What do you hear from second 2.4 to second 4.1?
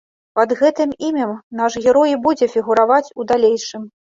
фігураваць у далейшым.